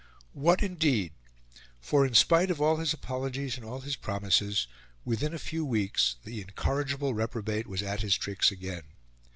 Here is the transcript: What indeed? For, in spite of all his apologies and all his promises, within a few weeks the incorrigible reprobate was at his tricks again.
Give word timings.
What 0.33 0.63
indeed? 0.63 1.13
For, 1.79 2.07
in 2.07 2.15
spite 2.15 2.49
of 2.49 2.59
all 2.59 2.77
his 2.77 2.91
apologies 2.91 3.55
and 3.55 3.63
all 3.63 3.81
his 3.81 3.95
promises, 3.95 4.65
within 5.05 5.31
a 5.31 5.37
few 5.37 5.63
weeks 5.63 6.15
the 6.23 6.41
incorrigible 6.41 7.13
reprobate 7.13 7.67
was 7.67 7.83
at 7.83 8.01
his 8.01 8.17
tricks 8.17 8.49
again. 8.49 8.85